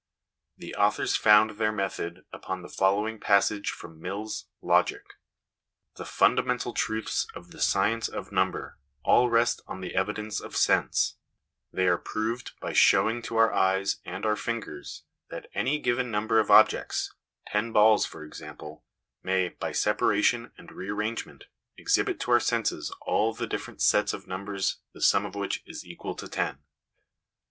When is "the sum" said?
24.93-25.27